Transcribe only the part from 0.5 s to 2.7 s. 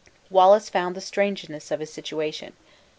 found the strangeness of his situation.